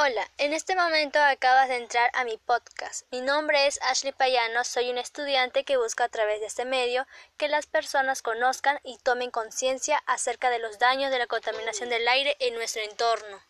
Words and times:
Hola, 0.00 0.30
en 0.38 0.52
este 0.52 0.76
momento 0.76 1.20
acabas 1.20 1.68
de 1.68 1.74
entrar 1.74 2.08
a 2.14 2.22
mi 2.22 2.36
podcast. 2.36 3.04
Mi 3.10 3.20
nombre 3.20 3.66
es 3.66 3.80
Ashley 3.82 4.12
Payano, 4.12 4.62
soy 4.62 4.90
un 4.90 4.98
estudiante 4.98 5.64
que 5.64 5.76
busca 5.76 6.04
a 6.04 6.08
través 6.08 6.38
de 6.38 6.46
este 6.46 6.64
medio 6.64 7.04
que 7.36 7.48
las 7.48 7.66
personas 7.66 8.22
conozcan 8.22 8.78
y 8.84 8.98
tomen 8.98 9.32
conciencia 9.32 10.00
acerca 10.06 10.50
de 10.50 10.60
los 10.60 10.78
daños 10.78 11.10
de 11.10 11.18
la 11.18 11.26
contaminación 11.26 11.88
del 11.88 12.06
aire 12.06 12.36
en 12.38 12.54
nuestro 12.54 12.80
entorno. 12.82 13.42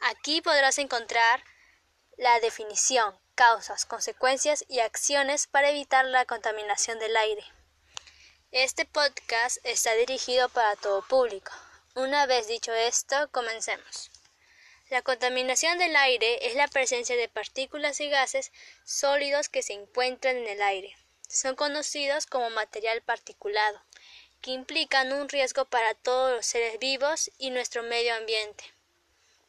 Aquí 0.00 0.40
podrás 0.40 0.78
encontrar 0.78 1.44
la 2.16 2.40
definición, 2.40 3.14
causas, 3.34 3.84
consecuencias 3.84 4.64
y 4.66 4.80
acciones 4.80 5.46
para 5.46 5.68
evitar 5.68 6.06
la 6.06 6.24
contaminación 6.24 6.98
del 6.98 7.14
aire. 7.18 7.44
Este 8.50 8.86
podcast 8.86 9.58
está 9.64 9.92
dirigido 9.92 10.48
para 10.48 10.74
todo 10.76 11.02
público. 11.02 11.52
Una 11.94 12.24
vez 12.24 12.48
dicho 12.48 12.72
esto, 12.72 13.28
comencemos. 13.30 14.10
La 14.90 15.02
contaminación 15.02 15.78
del 15.78 15.94
aire 15.94 16.48
es 16.48 16.56
la 16.56 16.66
presencia 16.66 17.16
de 17.16 17.28
partículas 17.28 18.00
y 18.00 18.08
gases 18.08 18.50
sólidos 18.84 19.48
que 19.48 19.62
se 19.62 19.72
encuentran 19.72 20.36
en 20.36 20.48
el 20.48 20.60
aire. 20.60 20.96
Son 21.28 21.54
conocidos 21.54 22.26
como 22.26 22.50
material 22.50 23.00
particulado, 23.00 23.80
que 24.42 24.50
implican 24.50 25.12
un 25.12 25.28
riesgo 25.28 25.64
para 25.64 25.94
todos 25.94 26.34
los 26.34 26.44
seres 26.44 26.80
vivos 26.80 27.30
y 27.38 27.50
nuestro 27.50 27.84
medio 27.84 28.14
ambiente. 28.14 28.64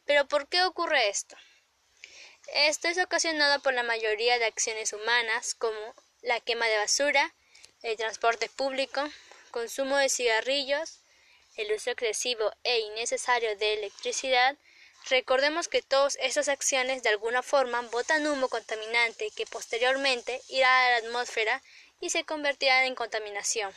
Pero 0.05 0.27
¿por 0.27 0.47
qué 0.47 0.61
ocurre 0.61 1.09
esto? 1.09 1.35
Esto 2.53 2.89
es 2.89 2.99
ocasionado 2.99 3.63
por 3.63 3.73
la 3.73 3.81
mayoría 3.81 4.37
de 4.37 4.45
acciones 4.45 4.93
humanas 4.93 5.55
como 5.55 5.95
la 6.21 6.39
quema 6.39 6.67
de 6.67 6.77
basura, 6.77 7.33
el 7.81 7.97
transporte 7.97 8.47
público, 8.47 9.09
consumo 9.49 9.97
de 9.97 10.09
cigarrillos, 10.09 10.99
el 11.55 11.73
uso 11.73 11.89
excesivo 11.89 12.51
e 12.63 12.77
innecesario 12.79 13.57
de 13.57 13.73
electricidad, 13.73 14.55
Recordemos 15.09 15.67
que 15.67 15.81
todas 15.81 16.17
esas 16.21 16.47
acciones 16.47 17.03
de 17.03 17.09
alguna 17.09 17.41
forma 17.41 17.81
botan 17.81 18.25
humo 18.27 18.49
contaminante 18.49 19.31
que 19.35 19.45
posteriormente 19.45 20.41
irá 20.47 20.85
a 20.85 20.89
la 20.91 21.07
atmósfera 21.07 21.61
y 21.99 22.11
se 22.11 22.23
convertirá 22.23 22.85
en 22.85 22.95
contaminación. 22.95 23.73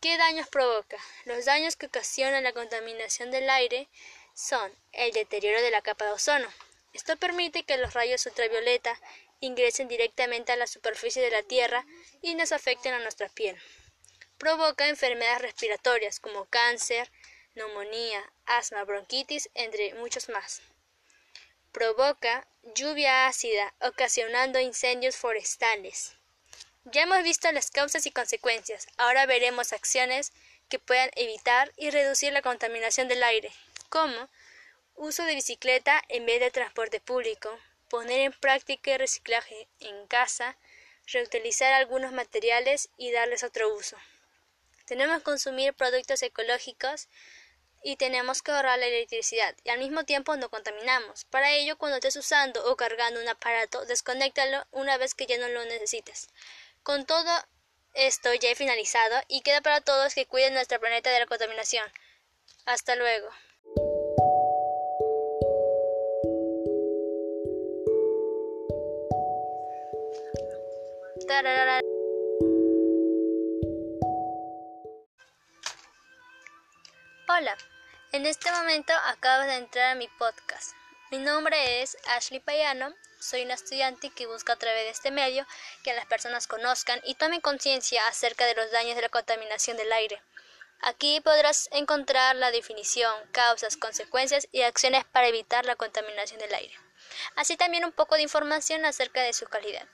¿Qué 0.00 0.16
daños 0.18 0.48
provoca? 0.48 0.96
Los 1.26 1.44
daños 1.44 1.76
que 1.76 1.86
ocasiona 1.86 2.40
la 2.40 2.52
contaminación 2.52 3.30
del 3.30 3.48
aire 3.48 3.88
son 4.34 4.72
el 4.92 5.12
deterioro 5.12 5.62
de 5.62 5.70
la 5.70 5.82
capa 5.82 6.06
de 6.06 6.12
ozono. 6.12 6.52
Esto 6.92 7.16
permite 7.16 7.62
que 7.62 7.76
los 7.76 7.94
rayos 7.94 8.26
ultravioleta 8.26 8.98
ingresen 9.40 9.88
directamente 9.88 10.52
a 10.52 10.56
la 10.56 10.66
superficie 10.66 11.22
de 11.22 11.30
la 11.30 11.42
Tierra 11.42 11.86
y 12.20 12.34
nos 12.34 12.52
afecten 12.52 12.94
a 12.94 12.98
nuestra 12.98 13.28
piel. 13.28 13.56
Provoca 14.38 14.88
enfermedades 14.88 15.42
respiratorias 15.42 16.18
como 16.18 16.46
cáncer, 16.46 17.10
neumonía, 17.54 18.32
asma, 18.46 18.84
bronquitis, 18.84 19.50
entre 19.54 19.94
muchos 19.94 20.28
más. 20.28 20.62
Provoca 21.72 22.46
lluvia 22.74 23.26
ácida, 23.26 23.74
ocasionando 23.80 24.60
incendios 24.60 25.16
forestales. 25.16 26.14
Ya 26.84 27.02
hemos 27.02 27.22
visto 27.22 27.50
las 27.52 27.70
causas 27.70 28.06
y 28.06 28.10
consecuencias, 28.10 28.88
ahora 28.96 29.26
veremos 29.26 29.72
acciones 29.72 30.32
que 30.68 30.78
puedan 30.78 31.10
evitar 31.14 31.72
y 31.76 31.90
reducir 31.90 32.32
la 32.32 32.42
contaminación 32.42 33.06
del 33.08 33.22
aire, 33.22 33.52
como 33.88 34.28
uso 34.94 35.22
de 35.24 35.34
bicicleta 35.34 36.02
en 36.08 36.26
vez 36.26 36.40
de 36.40 36.50
transporte 36.50 37.00
público, 37.00 37.58
poner 37.88 38.20
en 38.20 38.32
práctica 38.32 38.92
el 38.92 39.00
reciclaje 39.00 39.68
en 39.80 40.06
casa, 40.06 40.56
reutilizar 41.06 41.72
algunos 41.72 42.12
materiales 42.12 42.88
y 42.96 43.10
darles 43.12 43.44
otro 43.44 43.74
uso. 43.74 43.96
Tenemos 44.86 45.18
que 45.18 45.24
consumir 45.24 45.74
productos 45.74 46.22
ecológicos 46.22 47.08
y 47.82 47.96
tenemos 47.96 48.42
que 48.42 48.52
ahorrar 48.52 48.78
la 48.78 48.86
electricidad 48.86 49.54
y 49.64 49.70
al 49.70 49.78
mismo 49.78 50.04
tiempo 50.04 50.36
no 50.36 50.48
contaminamos. 50.48 51.24
Para 51.26 51.50
ello, 51.52 51.76
cuando 51.76 51.96
estés 51.96 52.16
usando 52.16 52.64
o 52.70 52.76
cargando 52.76 53.20
un 53.20 53.28
aparato, 53.28 53.84
desconéctalo 53.86 54.64
una 54.70 54.96
vez 54.98 55.14
que 55.14 55.26
ya 55.26 55.38
no 55.38 55.48
lo 55.48 55.64
necesites. 55.64 56.28
Con 56.82 57.06
todo 57.06 57.30
esto 57.94 58.32
ya 58.34 58.50
he 58.50 58.54
finalizado 58.54 59.20
y 59.28 59.42
queda 59.42 59.60
para 59.60 59.80
todos 59.80 60.14
que 60.14 60.26
cuiden 60.26 60.54
nuestro 60.54 60.80
planeta 60.80 61.10
de 61.10 61.20
la 61.20 61.26
contaminación. 61.26 61.90
Hasta 62.64 62.96
luego. 62.96 63.28
Hola, 77.42 77.58
en 78.12 78.24
este 78.24 78.52
momento 78.52 78.92
acabas 79.06 79.48
de 79.48 79.56
entrar 79.56 79.90
a 79.90 79.94
mi 79.96 80.06
podcast. 80.06 80.76
Mi 81.10 81.18
nombre 81.18 81.82
es 81.82 81.96
Ashley 82.06 82.38
Payano, 82.38 82.94
soy 83.18 83.42
una 83.42 83.54
estudiante 83.54 84.10
que 84.10 84.28
busca 84.28 84.52
a 84.52 84.58
través 84.60 84.84
de 84.84 84.90
este 84.90 85.10
medio 85.10 85.44
que 85.82 85.92
las 85.92 86.06
personas 86.06 86.46
conozcan 86.46 87.00
y 87.02 87.16
tomen 87.16 87.40
conciencia 87.40 88.06
acerca 88.06 88.46
de 88.46 88.54
los 88.54 88.70
daños 88.70 88.94
de 88.94 89.02
la 89.02 89.08
contaminación 89.08 89.76
del 89.76 89.92
aire. 89.92 90.22
Aquí 90.82 91.20
podrás 91.20 91.68
encontrar 91.72 92.36
la 92.36 92.52
definición, 92.52 93.12
causas, 93.32 93.76
consecuencias 93.76 94.46
y 94.52 94.62
acciones 94.62 95.04
para 95.06 95.26
evitar 95.26 95.66
la 95.66 95.74
contaminación 95.74 96.38
del 96.38 96.54
aire. 96.54 96.78
Así 97.34 97.56
también 97.56 97.84
un 97.84 97.90
poco 97.90 98.14
de 98.14 98.22
información 98.22 98.84
acerca 98.84 99.20
de 99.20 99.32
su 99.32 99.46
calidad. 99.46 99.88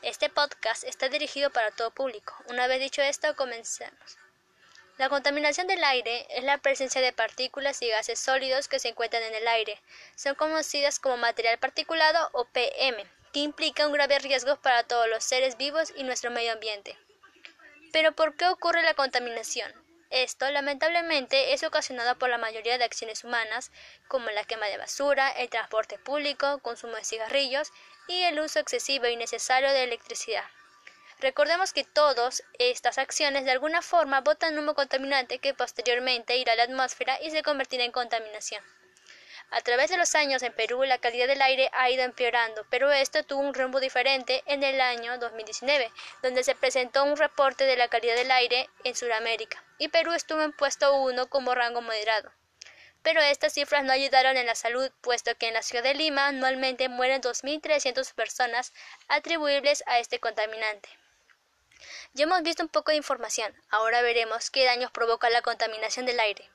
Este 0.00 0.30
podcast 0.30 0.82
está 0.84 1.10
dirigido 1.10 1.50
para 1.50 1.72
todo 1.72 1.90
público. 1.90 2.34
Una 2.48 2.66
vez 2.66 2.80
dicho 2.80 3.02
esto, 3.02 3.36
comencemos. 3.36 4.16
La 4.98 5.10
contaminación 5.10 5.66
del 5.66 5.84
aire 5.84 6.26
es 6.30 6.42
la 6.42 6.56
presencia 6.56 7.02
de 7.02 7.12
partículas 7.12 7.82
y 7.82 7.88
gases 7.88 8.18
sólidos 8.18 8.66
que 8.66 8.78
se 8.78 8.88
encuentran 8.88 9.22
en 9.22 9.34
el 9.34 9.46
aire. 9.46 9.78
Son 10.14 10.34
conocidas 10.34 10.98
como 10.98 11.18
material 11.18 11.58
particulado 11.58 12.30
o 12.32 12.46
PM, 12.46 13.04
que 13.34 13.40
implica 13.40 13.86
un 13.86 13.92
grave 13.92 14.18
riesgo 14.20 14.56
para 14.56 14.84
todos 14.84 15.06
los 15.08 15.22
seres 15.22 15.58
vivos 15.58 15.92
y 15.94 16.02
nuestro 16.02 16.30
medio 16.30 16.52
ambiente. 16.52 16.96
Pero 17.92 18.12
¿por 18.12 18.36
qué 18.36 18.48
ocurre 18.48 18.82
la 18.82 18.94
contaminación? 18.94 19.70
Esto, 20.08 20.50
lamentablemente, 20.50 21.52
es 21.52 21.62
ocasionado 21.62 22.16
por 22.16 22.30
la 22.30 22.38
mayoría 22.38 22.78
de 22.78 22.84
acciones 22.84 23.22
humanas, 23.22 23.72
como 24.08 24.30
la 24.30 24.44
quema 24.44 24.66
de 24.66 24.78
basura, 24.78 25.28
el 25.30 25.50
transporte 25.50 25.98
público, 25.98 26.60
consumo 26.60 26.94
de 26.96 27.04
cigarrillos 27.04 27.70
y 28.08 28.22
el 28.22 28.40
uso 28.40 28.60
excesivo 28.60 29.04
e 29.04 29.12
innecesario 29.12 29.70
de 29.72 29.84
electricidad. 29.84 30.44
Recordemos 31.20 31.72
que 31.72 31.84
todas 31.84 32.42
estas 32.58 32.98
acciones 32.98 33.46
de 33.46 33.50
alguna 33.50 33.80
forma 33.80 34.20
botan 34.20 34.58
humo 34.58 34.74
contaminante 34.74 35.38
que 35.38 35.54
posteriormente 35.54 36.36
irá 36.36 36.52
a 36.52 36.56
la 36.56 36.64
atmósfera 36.64 37.18
y 37.22 37.30
se 37.30 37.42
convertirá 37.42 37.84
en 37.84 37.92
contaminación. 37.92 38.62
A 39.50 39.62
través 39.62 39.88
de 39.88 39.96
los 39.96 40.14
años 40.14 40.42
en 40.42 40.52
Perú 40.52 40.82
la 40.82 40.98
calidad 40.98 41.26
del 41.26 41.40
aire 41.40 41.70
ha 41.72 41.88
ido 41.88 42.02
empeorando, 42.02 42.66
pero 42.68 42.92
esto 42.92 43.24
tuvo 43.24 43.40
un 43.40 43.54
rumbo 43.54 43.80
diferente 43.80 44.42
en 44.44 44.62
el 44.62 44.78
año 44.80 45.16
2019, 45.18 45.90
donde 46.22 46.44
se 46.44 46.54
presentó 46.54 47.04
un 47.04 47.16
reporte 47.16 47.64
de 47.64 47.76
la 47.76 47.88
calidad 47.88 48.16
del 48.16 48.30
aire 48.32 48.68
en 48.84 48.94
Sudamérica, 48.94 49.64
y 49.78 49.88
Perú 49.88 50.12
estuvo 50.12 50.42
en 50.42 50.52
puesto 50.52 51.00
1 51.00 51.30
como 51.30 51.54
rango 51.54 51.80
moderado. 51.80 52.30
Pero 53.02 53.22
estas 53.22 53.54
cifras 53.54 53.84
no 53.84 53.92
ayudaron 53.92 54.36
en 54.36 54.46
la 54.46 54.54
salud, 54.54 54.90
puesto 55.00 55.34
que 55.36 55.48
en 55.48 55.54
la 55.54 55.62
ciudad 55.62 55.84
de 55.84 55.94
Lima 55.94 56.26
anualmente 56.26 56.88
mueren 56.88 57.22
2.300 57.22 58.12
personas 58.12 58.74
atribuibles 59.08 59.82
a 59.86 60.00
este 60.00 60.18
contaminante. 60.18 60.88
Ya 62.14 62.24
hemos 62.24 62.42
visto 62.42 62.62
un 62.62 62.68
poco 62.68 62.90
de 62.90 62.96
información, 62.96 63.54
ahora 63.70 64.02
veremos 64.02 64.50
qué 64.50 64.64
daños 64.64 64.90
provoca 64.90 65.30
la 65.30 65.42
contaminación 65.42 66.06
del 66.06 66.20
aire. 66.20 66.50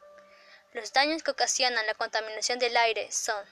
Los 0.74 0.94
daños 0.94 1.22
que 1.22 1.32
ocasionan 1.32 1.86
la 1.86 1.96
contaminación 1.96 2.58
del 2.58 2.78
aire 2.78 3.12
son 3.12 3.46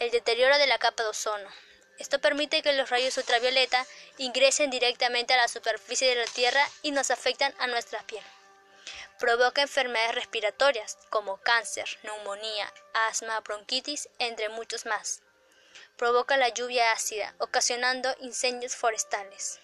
el 0.00 0.10
deterioro 0.10 0.56
de 0.58 0.66
la 0.66 0.78
capa 0.78 1.02
de 1.02 1.10
ozono. 1.10 1.50
Esto 1.98 2.20
permite 2.20 2.62
que 2.62 2.72
los 2.72 2.90
rayos 2.90 3.16
ultravioleta 3.16 3.84
ingresen 4.16 4.70
directamente 4.70 5.34
a 5.34 5.36
la 5.36 5.48
superficie 5.48 6.08
de 6.08 6.14
la 6.14 6.26
Tierra 6.26 6.64
y 6.82 6.92
nos 6.92 7.10
afectan 7.10 7.54
a 7.58 7.66
nuestra 7.66 8.02
piel. 8.04 8.24
Provoca 9.18 9.62
enfermedades 9.62 10.14
respiratorias 10.14 10.96
como 11.10 11.38
cáncer, 11.38 11.88
neumonía, 12.04 12.72
asma, 13.08 13.40
bronquitis, 13.40 14.08
entre 14.18 14.48
muchos 14.48 14.86
más. 14.86 15.22
Provoca 15.96 16.36
la 16.36 16.50
lluvia 16.50 16.92
ácida, 16.92 17.34
ocasionando 17.38 18.14
incendios 18.20 18.76
forestales. 18.76 19.60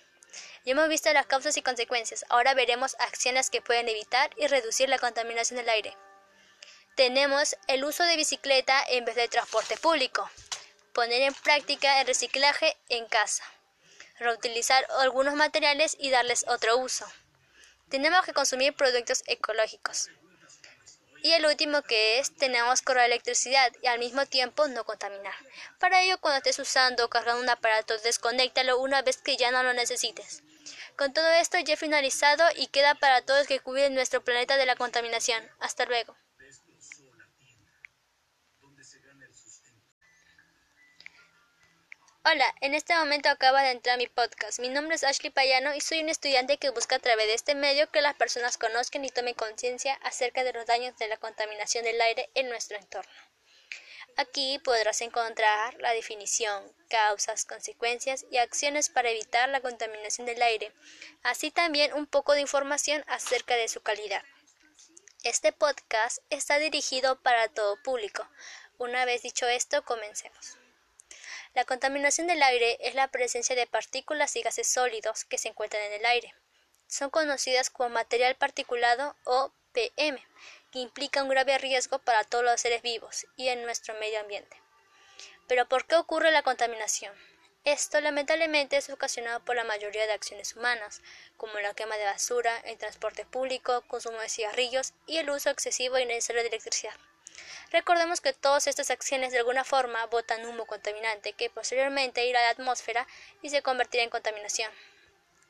Ya 0.64 0.72
hemos 0.72 0.88
visto 0.88 1.12
las 1.12 1.26
causas 1.26 1.56
y 1.56 1.62
consecuencias, 1.62 2.24
ahora 2.28 2.54
veremos 2.54 2.96
acciones 2.98 3.50
que 3.50 3.62
pueden 3.62 3.88
evitar 3.88 4.30
y 4.36 4.46
reducir 4.46 4.88
la 4.88 4.98
contaminación 4.98 5.58
del 5.58 5.68
aire. 5.68 5.96
Tenemos 6.96 7.56
el 7.66 7.84
uso 7.84 8.04
de 8.04 8.16
bicicleta 8.16 8.82
en 8.88 9.04
vez 9.04 9.16
de 9.16 9.28
transporte 9.28 9.76
público, 9.76 10.30
poner 10.92 11.22
en 11.22 11.34
práctica 11.34 12.00
el 12.00 12.06
reciclaje 12.06 12.76
en 12.88 13.06
casa, 13.06 13.44
reutilizar 14.18 14.86
algunos 15.00 15.34
materiales 15.34 15.96
y 15.98 16.10
darles 16.10 16.44
otro 16.48 16.78
uso. 16.78 17.04
Tenemos 17.90 18.24
que 18.24 18.32
consumir 18.32 18.74
productos 18.74 19.22
ecológicos. 19.26 20.08
Y 21.24 21.32
el 21.32 21.46
último 21.46 21.80
que 21.80 22.18
es, 22.18 22.36
tenemos 22.36 22.82
que 22.82 22.92
ahorrar 22.92 23.06
electricidad 23.06 23.72
y 23.80 23.86
al 23.86 23.98
mismo 23.98 24.26
tiempo 24.26 24.68
no 24.68 24.84
contaminar. 24.84 25.32
Para 25.78 26.02
ello, 26.02 26.18
cuando 26.20 26.36
estés 26.36 26.58
usando 26.58 27.02
o 27.02 27.08
cargando 27.08 27.40
un 27.40 27.48
aparato, 27.48 27.96
desconéctalo 27.96 28.78
una 28.78 29.00
vez 29.00 29.16
que 29.16 29.38
ya 29.38 29.50
no 29.50 29.62
lo 29.62 29.72
necesites. 29.72 30.42
Con 30.96 31.14
todo 31.14 31.26
esto 31.30 31.58
ya 31.60 31.72
he 31.72 31.76
finalizado 31.78 32.44
y 32.56 32.66
queda 32.66 32.94
para 32.94 33.22
todos 33.22 33.46
que 33.46 33.60
cuiden 33.60 33.94
nuestro 33.94 34.22
planeta 34.22 34.58
de 34.58 34.66
la 34.66 34.76
contaminación. 34.76 35.42
Hasta 35.60 35.86
luego. 35.86 36.14
Hola, 42.26 42.54
en 42.62 42.72
este 42.72 42.94
momento 42.94 43.28
acaba 43.28 43.62
de 43.62 43.72
entrar 43.72 43.98
mi 43.98 44.06
podcast. 44.06 44.58
Mi 44.58 44.70
nombre 44.70 44.96
es 44.96 45.04
Ashley 45.04 45.30
Payano 45.30 45.74
y 45.74 45.82
soy 45.82 46.00
un 46.00 46.08
estudiante 46.08 46.56
que 46.56 46.70
busca 46.70 46.96
a 46.96 46.98
través 46.98 47.26
de 47.26 47.34
este 47.34 47.54
medio 47.54 47.90
que 47.90 48.00
las 48.00 48.14
personas 48.14 48.56
conozcan 48.56 49.04
y 49.04 49.10
tomen 49.10 49.34
conciencia 49.34 49.92
acerca 50.02 50.42
de 50.42 50.54
los 50.54 50.64
daños 50.64 50.96
de 50.96 51.06
la 51.06 51.18
contaminación 51.18 51.84
del 51.84 52.00
aire 52.00 52.30
en 52.32 52.48
nuestro 52.48 52.78
entorno. 52.78 53.12
Aquí 54.16 54.58
podrás 54.60 55.02
encontrar 55.02 55.74
la 55.80 55.92
definición, 55.92 56.64
causas, 56.88 57.44
consecuencias 57.44 58.24
y 58.30 58.38
acciones 58.38 58.88
para 58.88 59.10
evitar 59.10 59.50
la 59.50 59.60
contaminación 59.60 60.26
del 60.26 60.40
aire, 60.40 60.72
así 61.24 61.50
también 61.50 61.92
un 61.92 62.06
poco 62.06 62.32
de 62.32 62.40
información 62.40 63.04
acerca 63.06 63.54
de 63.56 63.68
su 63.68 63.82
calidad. 63.82 64.22
Este 65.24 65.52
podcast 65.52 66.20
está 66.30 66.58
dirigido 66.58 67.20
para 67.20 67.48
todo 67.48 67.76
público. 67.82 68.26
Una 68.78 69.04
vez 69.04 69.20
dicho 69.20 69.46
esto, 69.46 69.84
comencemos. 69.84 70.56
La 71.54 71.64
contaminación 71.64 72.26
del 72.26 72.42
aire 72.42 72.78
es 72.80 72.96
la 72.96 73.06
presencia 73.08 73.54
de 73.54 73.68
partículas 73.68 74.34
y 74.34 74.42
gases 74.42 74.66
sólidos 74.66 75.24
que 75.24 75.38
se 75.38 75.48
encuentran 75.48 75.84
en 75.84 75.92
el 75.92 76.04
aire. 76.04 76.34
Son 76.88 77.10
conocidas 77.10 77.70
como 77.70 77.90
material 77.90 78.34
particulado 78.34 79.16
o 79.22 79.52
PM, 79.72 80.20
que 80.72 80.80
implica 80.80 81.22
un 81.22 81.28
grave 81.28 81.56
riesgo 81.58 82.00
para 82.00 82.24
todos 82.24 82.44
los 82.44 82.60
seres 82.60 82.82
vivos 82.82 83.26
y 83.36 83.50
en 83.50 83.62
nuestro 83.62 83.94
medio 83.94 84.18
ambiente. 84.18 84.60
Pero 85.46 85.68
¿por 85.68 85.86
qué 85.86 85.94
ocurre 85.94 86.32
la 86.32 86.42
contaminación? 86.42 87.14
Esto 87.62 88.00
lamentablemente 88.00 88.76
es 88.76 88.90
ocasionado 88.90 89.44
por 89.44 89.54
la 89.54 89.62
mayoría 89.62 90.06
de 90.06 90.12
acciones 90.12 90.56
humanas, 90.56 91.02
como 91.36 91.60
la 91.60 91.72
quema 91.72 91.96
de 91.96 92.04
basura, 92.04 92.58
el 92.64 92.78
transporte 92.78 93.24
público, 93.26 93.82
consumo 93.86 94.18
de 94.18 94.28
cigarrillos 94.28 94.92
y 95.06 95.18
el 95.18 95.30
uso 95.30 95.50
excesivo 95.50 95.98
y 95.98 96.02
innecesario 96.02 96.42
de 96.42 96.48
electricidad. 96.48 96.96
Recordemos 97.70 98.20
que 98.20 98.32
todas 98.32 98.66
estas 98.66 98.90
acciones 98.90 99.32
de 99.32 99.38
alguna 99.38 99.64
forma 99.64 100.06
botan 100.06 100.46
humo 100.46 100.66
contaminante 100.66 101.32
que 101.32 101.50
posteriormente 101.50 102.26
irá 102.26 102.40
a 102.40 102.42
la 102.44 102.50
atmósfera 102.50 103.06
y 103.42 103.50
se 103.50 103.62
convertirá 103.62 104.02
en 104.04 104.10
contaminación. 104.10 104.70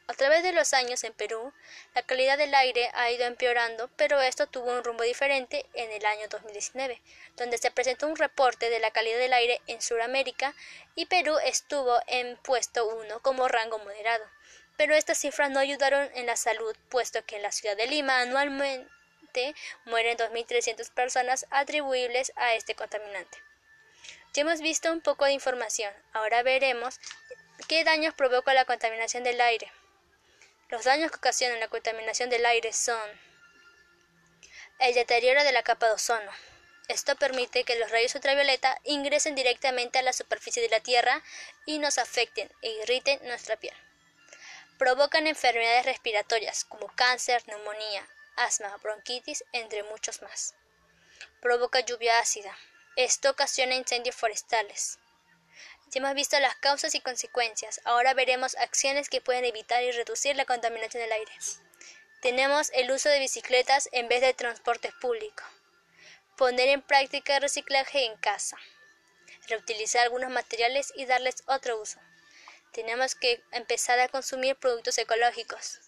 A 0.06 0.12
través 0.12 0.42
de 0.42 0.52
los 0.52 0.74
años 0.74 1.02
en 1.02 1.14
Perú, 1.14 1.54
la 1.94 2.02
calidad 2.02 2.36
del 2.36 2.54
aire 2.54 2.90
ha 2.92 3.10
ido 3.10 3.24
empeorando, 3.24 3.88
pero 3.96 4.20
esto 4.20 4.46
tuvo 4.46 4.70
un 4.70 4.84
rumbo 4.84 5.02
diferente 5.02 5.64
en 5.72 5.90
el 5.92 6.04
año 6.04 6.28
2019, 6.28 7.00
donde 7.36 7.56
se 7.56 7.70
presentó 7.70 8.06
un 8.06 8.16
reporte 8.16 8.68
de 8.68 8.80
la 8.80 8.90
calidad 8.90 9.16
del 9.16 9.32
aire 9.32 9.62
en 9.66 9.80
Sudamérica 9.80 10.54
y 10.94 11.06
Perú 11.06 11.38
estuvo 11.42 11.98
en 12.06 12.36
puesto 12.36 12.86
1 12.86 13.20
como 13.20 13.48
rango 13.48 13.78
moderado. 13.78 14.24
Pero 14.76 14.94
estas 14.94 15.16
cifras 15.16 15.50
no 15.50 15.58
ayudaron 15.58 16.10
en 16.14 16.26
la 16.26 16.36
salud, 16.36 16.76
puesto 16.90 17.24
que 17.24 17.36
en 17.36 17.42
la 17.42 17.52
ciudad 17.52 17.76
de 17.76 17.86
Lima 17.86 18.20
anualmente 18.20 18.86
mueren 19.84 20.16
2.300 20.16 20.90
personas 20.90 21.46
atribuibles 21.50 22.32
a 22.36 22.54
este 22.54 22.74
contaminante. 22.74 23.38
Ya 24.32 24.42
hemos 24.42 24.60
visto 24.60 24.92
un 24.92 25.00
poco 25.00 25.24
de 25.24 25.32
información, 25.32 25.92
ahora 26.12 26.42
veremos 26.42 27.00
qué 27.68 27.84
daños 27.84 28.14
provoca 28.14 28.54
la 28.54 28.64
contaminación 28.64 29.24
del 29.24 29.40
aire. 29.40 29.72
Los 30.68 30.84
daños 30.84 31.10
que 31.10 31.18
ocasionan 31.18 31.60
la 31.60 31.68
contaminación 31.68 32.30
del 32.30 32.46
aire 32.46 32.72
son 32.72 33.00
el 34.78 34.94
deterioro 34.94 35.44
de 35.44 35.52
la 35.52 35.62
capa 35.62 35.86
de 35.86 35.92
ozono. 35.92 36.32
Esto 36.88 37.16
permite 37.16 37.64
que 37.64 37.78
los 37.78 37.90
rayos 37.90 38.14
ultravioleta 38.14 38.78
ingresen 38.84 39.34
directamente 39.34 39.98
a 39.98 40.02
la 40.02 40.12
superficie 40.12 40.62
de 40.62 40.68
la 40.68 40.80
Tierra 40.80 41.22
y 41.64 41.78
nos 41.78 41.98
afecten 41.98 42.50
e 42.60 42.70
irriten 42.82 43.20
nuestra 43.24 43.56
piel. 43.56 43.74
Provocan 44.78 45.26
enfermedades 45.26 45.86
respiratorias 45.86 46.64
como 46.64 46.88
cáncer, 46.88 47.42
neumonía, 47.46 48.06
asma, 48.36 48.76
bronquitis, 48.82 49.44
entre 49.52 49.82
muchos 49.82 50.22
más. 50.22 50.54
Provoca 51.40 51.80
lluvia 51.80 52.18
ácida. 52.18 52.56
Esto 52.96 53.30
ocasiona 53.30 53.74
incendios 53.74 54.16
forestales. 54.16 54.98
Ya 55.90 56.00
hemos 56.00 56.14
visto 56.14 56.38
las 56.40 56.56
causas 56.56 56.94
y 56.94 57.00
consecuencias. 57.00 57.80
Ahora 57.84 58.14
veremos 58.14 58.56
acciones 58.56 59.08
que 59.08 59.20
pueden 59.20 59.44
evitar 59.44 59.82
y 59.82 59.92
reducir 59.92 60.36
la 60.36 60.44
contaminación 60.44 61.02
del 61.02 61.12
aire. 61.12 61.32
Tenemos 62.20 62.70
el 62.72 62.90
uso 62.90 63.08
de 63.10 63.18
bicicletas 63.18 63.88
en 63.92 64.08
vez 64.08 64.20
de 64.20 64.34
transporte 64.34 64.92
público. 65.00 65.44
Poner 66.36 66.68
en 66.70 66.82
práctica 66.82 67.36
el 67.36 67.42
reciclaje 67.42 68.06
en 68.06 68.16
casa. 68.16 68.56
Reutilizar 69.46 70.02
algunos 70.02 70.30
materiales 70.30 70.92
y 70.96 71.04
darles 71.04 71.44
otro 71.46 71.80
uso. 71.80 72.00
Tenemos 72.72 73.14
que 73.14 73.42
empezar 73.52 74.00
a 74.00 74.08
consumir 74.08 74.56
productos 74.56 74.98
ecológicos. 74.98 75.80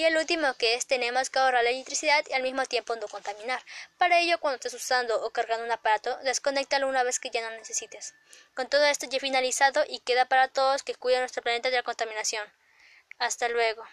Y 0.00 0.04
el 0.06 0.16
último 0.16 0.54
que 0.54 0.76
es 0.76 0.86
tenemos 0.86 1.28
que 1.28 1.40
ahorrar 1.40 1.62
la 1.62 1.68
electricidad 1.68 2.24
y 2.30 2.32
al 2.32 2.42
mismo 2.42 2.64
tiempo 2.64 2.96
no 2.96 3.06
contaminar. 3.06 3.62
Para 3.98 4.18
ello, 4.18 4.40
cuando 4.40 4.54
estés 4.54 4.72
usando 4.72 5.22
o 5.22 5.28
cargando 5.28 5.62
un 5.62 5.70
aparato, 5.70 6.16
desconéctalo 6.22 6.88
una 6.88 7.02
vez 7.02 7.20
que 7.20 7.28
ya 7.28 7.42
no 7.42 7.54
necesites. 7.54 8.14
Con 8.54 8.66
todo 8.70 8.86
esto 8.86 9.04
ya 9.10 9.18
he 9.18 9.20
finalizado 9.20 9.84
y 9.86 9.98
queda 10.00 10.24
para 10.24 10.48
todos 10.48 10.82
que 10.82 10.94
cuiden 10.94 11.20
nuestro 11.20 11.42
planeta 11.42 11.68
de 11.68 11.76
la 11.76 11.82
contaminación. 11.82 12.50
Hasta 13.18 13.50
luego. 13.50 13.84